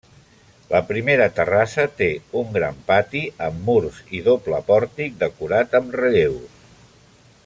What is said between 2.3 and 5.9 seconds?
un gran pati amb murs i doble pòrtic decorat